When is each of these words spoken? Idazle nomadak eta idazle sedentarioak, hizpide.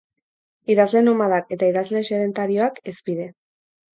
Idazle 0.75 1.01
nomadak 1.07 1.51
eta 1.57 1.69
idazle 1.73 2.01
sedentarioak, 2.09 2.79
hizpide. 2.93 3.29